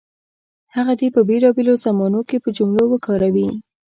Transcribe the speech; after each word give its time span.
هغه 0.75 0.93
دې 0.99 1.07
په 1.15 1.21
بېلابېلو 1.29 1.73
زمانو 1.85 2.21
کې 2.29 2.37
په 2.43 2.49
جملو 2.57 2.83
کې 2.87 2.91
وکاروي. 2.91 3.49